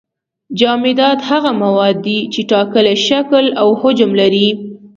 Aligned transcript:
جامدات 0.59 1.19
هغه 1.29 1.51
مواد 1.61 1.95
دي 2.05 2.19
چې 2.33 2.41
ټاکلی 2.51 2.95
شکل 3.07 3.45
او 3.61 3.69
حجم 3.81 4.11
لري. 4.21 4.47